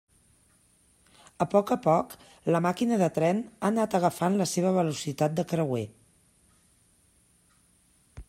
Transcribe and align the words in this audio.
A 1.43 1.45
poc 1.51 1.73
a 1.73 1.77
poc, 1.83 2.13
la 2.55 2.61
màquina 2.67 2.97
de 3.01 3.09
tren 3.17 3.43
ha 3.51 3.69
anat 3.69 3.97
agafant 3.99 4.39
la 4.41 4.47
seva 4.53 4.73
velocitat 4.79 5.35
de 5.41 5.45
creuer. 5.53 5.85